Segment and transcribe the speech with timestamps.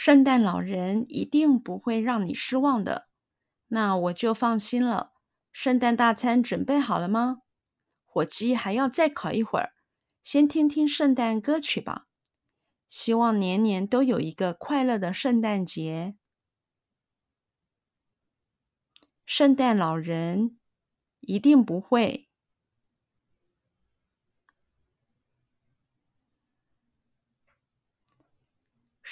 [0.00, 3.08] 圣诞老人一定不会让你失望的。
[3.66, 5.10] 那我就放心了。
[5.50, 7.38] 圣诞大餐准备好了吗？
[8.04, 9.72] 火鸡还要再烤一会儿。
[10.22, 12.06] 先听听圣诞歌曲吧。
[12.88, 16.14] 希望年年都有一个快乐的圣诞节。
[19.26, 20.60] 圣诞老人
[21.18, 22.27] 一定不会。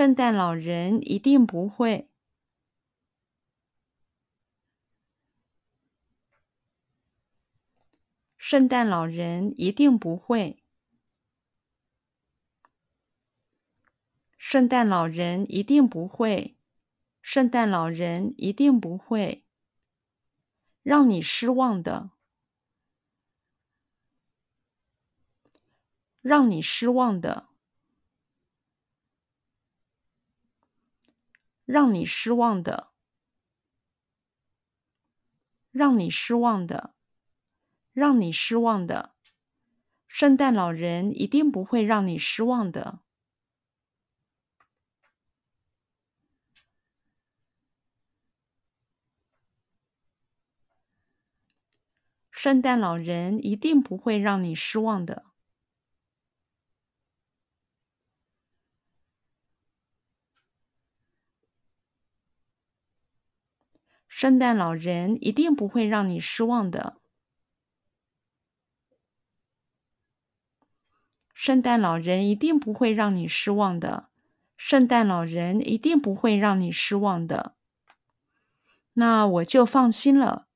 [0.00, 2.08] 圣诞老人一定不会。
[8.38, 10.62] 圣诞老人一定不会。
[14.38, 16.56] 圣诞老人一定不会。
[17.20, 19.44] 圣诞老人一定不会。
[20.82, 22.12] 让你失望的，
[26.22, 27.49] 让你失望的，
[31.70, 32.88] 让你失望的，
[35.70, 36.94] 让你失望的，
[37.92, 39.14] 让你失望的。
[40.08, 42.98] 圣诞老人一定不会让你失望的。
[52.32, 55.29] 圣诞老人一定不会让你失望的。
[64.20, 67.00] 圣诞老人一定不会让你失望的。
[71.32, 74.10] 圣诞老人一定不会让你失望的。
[74.58, 77.54] 圣诞老人一定不会让你失望的。
[78.92, 80.46] 那我就放心了。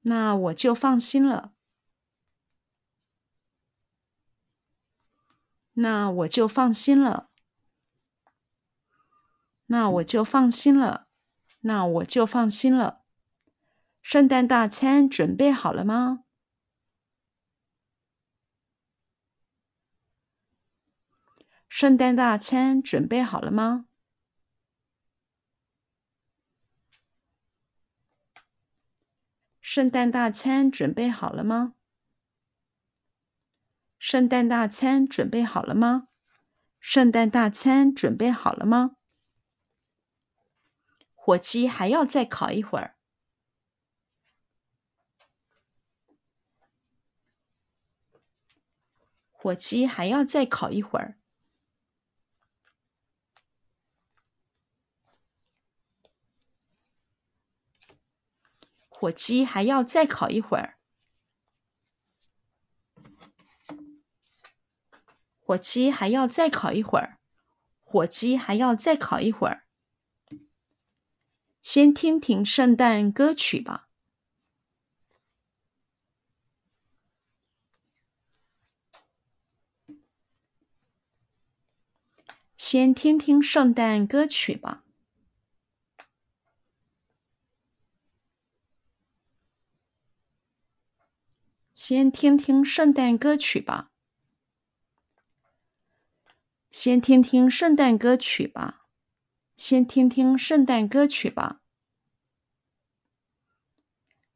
[0.00, 1.52] 那我就放心了。
[5.74, 7.31] 那我就放心了。
[9.72, 11.08] 那我就放心了。
[11.60, 13.00] 那我就放心了。
[14.02, 16.24] 圣诞大餐准备好了吗？
[21.70, 23.86] 圣诞大餐准备好了吗？
[29.62, 31.72] 圣诞大餐准备好了吗？
[33.98, 36.08] 圣诞大餐准备好了吗？
[36.78, 38.96] 圣诞大餐准备好了吗？
[41.24, 42.96] 火鸡还要再烤一会儿。
[49.30, 51.20] 火鸡还要再烤一会儿。
[58.88, 60.76] 火鸡还要再烤一会儿。
[65.38, 67.20] 火鸡还要再烤一会儿。
[67.84, 69.61] 火鸡还要再烤一会儿。
[71.62, 73.88] 先听听圣诞歌曲吧。
[82.56, 84.82] 先听听圣诞歌曲吧。
[91.76, 93.92] 先听听圣诞歌曲吧。
[96.72, 98.81] 先听听圣诞歌曲吧。
[99.64, 101.60] 先听听圣诞歌曲吧。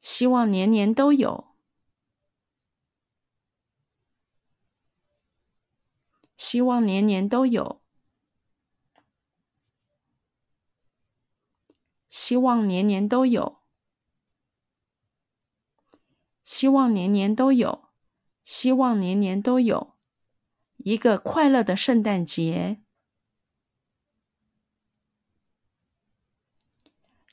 [0.00, 1.54] 希望年年都有。
[6.36, 7.80] 希望年年都有。
[12.10, 13.62] 希望年年都有。
[16.42, 17.90] 希望年年都有，
[18.42, 19.94] 希望年年都有
[20.78, 22.81] 一个快乐的圣诞节，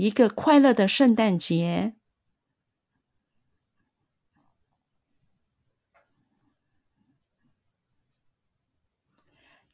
[0.00, 1.94] 一个快乐的圣诞节，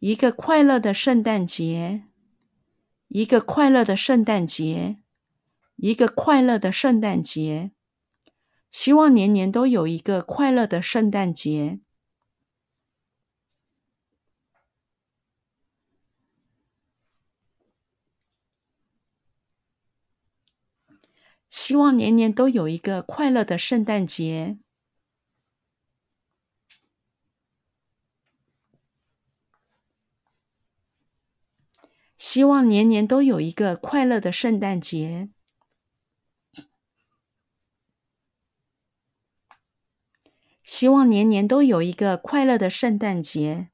[0.01, 2.03] 一个快乐的圣诞节，
[3.07, 4.97] 一个快乐的圣诞节，
[5.77, 7.71] 一个快乐的圣诞节。
[8.73, 11.79] 希望年年都有一个快乐的圣诞节。
[21.57, 24.59] 希望年年都有一个快乐的圣诞节。
[32.19, 35.31] 希望年年都有一个快乐的圣诞节。
[40.63, 43.71] 希望年年都有一个快乐的圣诞节。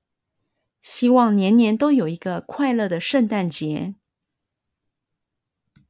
[0.81, 3.97] 希望年年都有一个快乐的圣诞节。